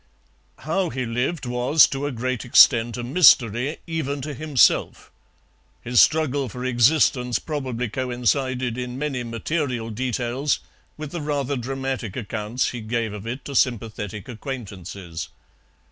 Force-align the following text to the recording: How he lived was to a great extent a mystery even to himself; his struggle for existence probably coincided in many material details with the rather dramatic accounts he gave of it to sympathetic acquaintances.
How 0.61 0.89
he 0.89 1.05
lived 1.05 1.45
was 1.45 1.85
to 1.89 2.07
a 2.07 2.11
great 2.11 2.43
extent 2.43 2.97
a 2.97 3.03
mystery 3.03 3.77
even 3.85 4.19
to 4.21 4.33
himself; 4.33 5.11
his 5.83 6.01
struggle 6.01 6.49
for 6.49 6.65
existence 6.65 7.37
probably 7.37 7.87
coincided 7.87 8.79
in 8.79 8.97
many 8.97 9.23
material 9.23 9.91
details 9.91 10.59
with 10.97 11.11
the 11.11 11.21
rather 11.21 11.55
dramatic 11.55 12.15
accounts 12.17 12.71
he 12.71 12.81
gave 12.81 13.13
of 13.13 13.27
it 13.27 13.45
to 13.45 13.53
sympathetic 13.53 14.27
acquaintances. 14.27 15.29